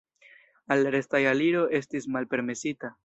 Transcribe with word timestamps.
Al 0.75 0.87
restaj 0.95 1.21
aliro 1.33 1.61
estis 1.81 2.09
malpermesita. 2.17 2.93